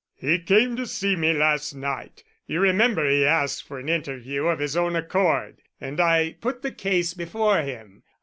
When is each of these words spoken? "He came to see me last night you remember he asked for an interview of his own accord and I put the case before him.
"He 0.15 0.39
came 0.39 0.75
to 0.77 0.87
see 0.87 1.15
me 1.15 1.31
last 1.31 1.75
night 1.75 2.23
you 2.47 2.59
remember 2.59 3.07
he 3.07 3.23
asked 3.23 3.67
for 3.67 3.77
an 3.77 3.87
interview 3.87 4.45
of 4.47 4.57
his 4.57 4.75
own 4.75 4.95
accord 4.95 5.59
and 5.79 5.99
I 5.99 6.37
put 6.41 6.63
the 6.63 6.71
case 6.71 7.13
before 7.13 7.59
him. 7.61 8.01